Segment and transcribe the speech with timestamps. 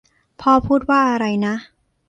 [0.41, 1.55] พ่อพูดว่าอะไรนะ